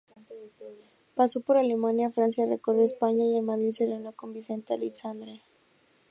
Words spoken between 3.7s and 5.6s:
reunió con Vicente Aleixandre.